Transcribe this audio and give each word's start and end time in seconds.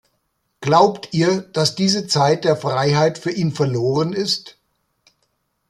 Glaubt 0.61 1.09
ihr, 1.13 1.41
dass 1.53 1.75
diese 1.75 2.07
Zeit 2.07 2.43
der 2.43 2.55
Freiheit 2.57 3.19
für 3.19 3.29
ihn 3.29 3.51
verloren 3.53 4.13
ist? 4.13 4.57